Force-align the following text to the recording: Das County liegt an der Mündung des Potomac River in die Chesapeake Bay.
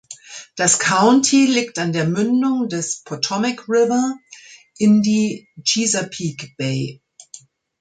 Das 0.55 0.79
County 0.79 1.45
liegt 1.45 1.77
an 1.77 1.93
der 1.93 2.07
Mündung 2.07 2.67
des 2.67 3.03
Potomac 3.03 3.69
River 3.69 4.15
in 4.79 5.03
die 5.03 5.47
Chesapeake 5.63 6.55
Bay. 6.57 7.03